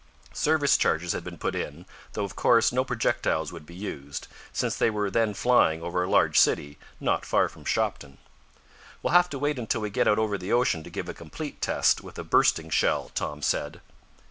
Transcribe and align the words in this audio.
Service 0.33 0.77
charges 0.77 1.11
had 1.13 1.23
been 1.23 1.37
put 1.37 1.53
in, 1.53 1.85
though, 2.13 2.23
of 2.23 2.35
course, 2.35 2.71
no 2.71 2.83
projectiles 2.83 3.51
would 3.51 3.67
be 3.67 3.75
used, 3.75 4.27
since 4.51 4.75
they 4.75 4.89
were 4.89 5.11
then 5.11 5.31
flying 5.31 5.83
over 5.83 6.01
a 6.01 6.09
large 6.09 6.39
city 6.39 6.79
not 6.99 7.23
far 7.23 7.47
from 7.47 7.63
Shopton. 7.63 8.17
"We'll 9.03 9.13
have 9.13 9.29
to 9.29 9.37
wait 9.37 9.59
until 9.59 9.81
we 9.81 9.91
get 9.91 10.07
out 10.07 10.17
over 10.17 10.39
the 10.39 10.53
ocean 10.53 10.83
to 10.85 10.89
give 10.89 11.07
a 11.07 11.13
complete 11.13 11.61
test, 11.61 12.01
with 12.01 12.17
a 12.17 12.23
bursting 12.23 12.71
shell," 12.71 13.11
Tom 13.13 13.43
said. 13.43 13.79